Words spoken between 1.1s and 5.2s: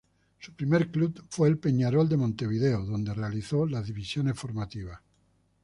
fue el Peñarol de Montevideo donde realizó las divisiones formativas.